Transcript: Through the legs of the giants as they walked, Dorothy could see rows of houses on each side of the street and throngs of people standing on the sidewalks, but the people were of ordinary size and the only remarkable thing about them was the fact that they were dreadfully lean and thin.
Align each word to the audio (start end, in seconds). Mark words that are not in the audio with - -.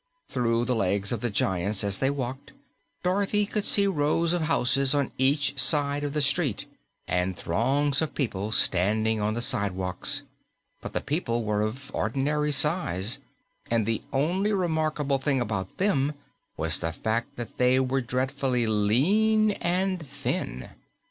Through 0.29 0.65
the 0.65 0.73
legs 0.73 1.11
of 1.11 1.21
the 1.21 1.29
giants 1.29 1.83
as 1.83 1.99
they 1.99 2.09
walked, 2.09 2.53
Dorothy 3.03 3.45
could 3.45 3.63
see 3.65 3.85
rows 3.85 4.33
of 4.33 4.41
houses 4.41 4.95
on 4.95 5.11
each 5.19 5.59
side 5.59 6.03
of 6.03 6.13
the 6.13 6.23
street 6.23 6.65
and 7.07 7.37
throngs 7.37 8.01
of 8.01 8.15
people 8.15 8.51
standing 8.51 9.21
on 9.21 9.35
the 9.35 9.43
sidewalks, 9.43 10.23
but 10.81 10.93
the 10.93 11.01
people 11.01 11.43
were 11.43 11.61
of 11.61 11.91
ordinary 11.93 12.51
size 12.51 13.19
and 13.69 13.85
the 13.85 14.01
only 14.11 14.51
remarkable 14.53 15.19
thing 15.19 15.39
about 15.39 15.77
them 15.77 16.13
was 16.57 16.79
the 16.79 16.91
fact 16.91 17.35
that 17.35 17.59
they 17.59 17.79
were 17.79 18.01
dreadfully 18.01 18.65
lean 18.65 19.51
and 19.51 20.03
thin. 20.07 20.71